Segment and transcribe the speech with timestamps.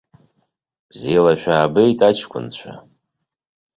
[0.89, 2.71] Бзиала шәаабеит, аҷкәынцәа!